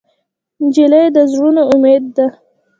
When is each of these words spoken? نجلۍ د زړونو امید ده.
نجلۍ 0.63 1.05
د 1.15 1.17
زړونو 1.31 1.61
امید 1.73 2.03
ده. 2.15 2.25